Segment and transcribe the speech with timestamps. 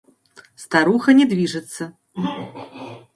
[0.55, 1.93] Старуха не движется.